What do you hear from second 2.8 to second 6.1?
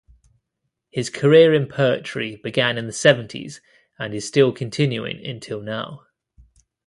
the seventies and is still continuing until now.